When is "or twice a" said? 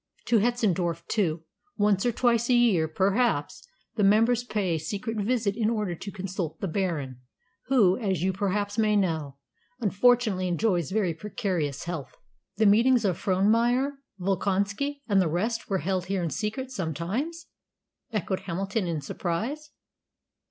2.07-2.55